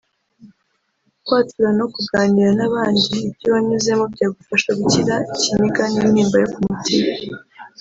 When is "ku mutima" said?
6.53-7.09